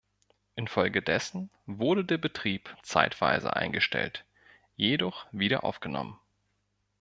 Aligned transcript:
Infolgedessen 0.55 1.51
wurde 1.67 2.03
der 2.03 2.17
Betrieb 2.17 2.75
zeitweise 2.81 3.55
eingestellt, 3.55 4.25
jedoch 4.75 5.27
wieder 5.31 5.63
aufgenommen. 5.63 6.19